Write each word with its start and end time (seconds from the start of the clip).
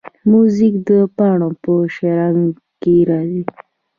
موزیک 0.31 0.73
د 0.87 0.91
پاڼو 1.17 1.49
په 1.63 1.71
شرنګ 1.95 2.45
کې 2.81 2.95
راځي. 3.09 3.41